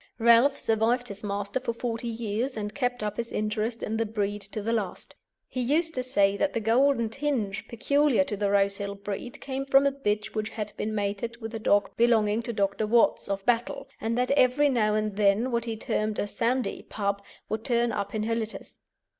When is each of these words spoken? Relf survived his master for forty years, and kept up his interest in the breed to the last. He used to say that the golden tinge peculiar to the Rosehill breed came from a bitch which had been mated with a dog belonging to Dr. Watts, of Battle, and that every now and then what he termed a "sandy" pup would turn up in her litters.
Relf 0.19 0.57
survived 0.59 1.09
his 1.09 1.23
master 1.23 1.59
for 1.59 1.73
forty 1.73 2.07
years, 2.07 2.57
and 2.57 2.73
kept 2.73 3.03
up 3.03 3.17
his 3.17 3.31
interest 3.31 3.83
in 3.83 3.97
the 3.97 4.05
breed 4.07 4.41
to 4.41 4.59
the 4.59 4.73
last. 4.73 5.13
He 5.47 5.61
used 5.61 5.93
to 5.93 6.01
say 6.01 6.35
that 6.37 6.53
the 6.53 6.59
golden 6.59 7.07
tinge 7.07 7.67
peculiar 7.67 8.23
to 8.23 8.35
the 8.35 8.49
Rosehill 8.49 8.95
breed 8.95 9.39
came 9.41 9.63
from 9.63 9.85
a 9.85 9.91
bitch 9.91 10.33
which 10.33 10.49
had 10.49 10.73
been 10.75 10.95
mated 10.95 11.39
with 11.39 11.53
a 11.53 11.59
dog 11.59 11.95
belonging 11.97 12.41
to 12.41 12.51
Dr. 12.51 12.87
Watts, 12.87 13.29
of 13.29 13.45
Battle, 13.45 13.87
and 13.99 14.17
that 14.17 14.31
every 14.31 14.69
now 14.69 14.95
and 14.95 15.17
then 15.17 15.51
what 15.51 15.65
he 15.65 15.77
termed 15.77 16.17
a 16.17 16.25
"sandy" 16.25 16.81
pup 16.81 17.23
would 17.47 17.63
turn 17.63 17.91
up 17.91 18.15
in 18.15 18.23
her 18.23 18.33
litters. 18.33 18.79